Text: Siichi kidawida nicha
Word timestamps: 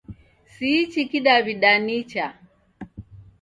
Siichi 0.53 1.01
kidawida 1.09 1.71
nicha 1.85 2.25